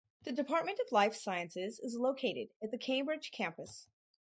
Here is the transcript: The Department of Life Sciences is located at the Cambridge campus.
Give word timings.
The 0.23 0.31
Department 0.31 0.79
of 0.79 0.91
Life 0.91 1.13
Sciences 1.13 1.79
is 1.79 1.95
located 1.95 2.49
at 2.63 2.71
the 2.71 2.77
Cambridge 2.79 3.29
campus. 3.31 3.87